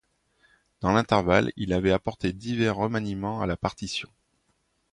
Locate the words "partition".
3.55-4.09